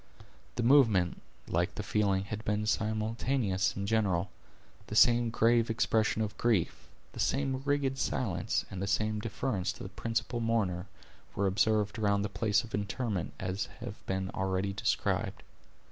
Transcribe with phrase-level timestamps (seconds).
[0.55, 4.31] The movement, like the feeling, had been simultaneous and general.
[4.87, 9.83] The same grave expression of grief, the same rigid silence, and the same deference to
[9.83, 10.87] the principal mourner,
[11.35, 15.43] were observed around the place of interment as have been already described.